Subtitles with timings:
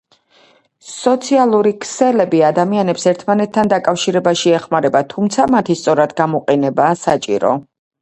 [0.93, 7.59] სოციალური ქსელები ადამიანებს ერთმანეთთან დაკავშირებაში ეხმარება, თუმცა მათი სწორად გამოყენებაა საჭირო.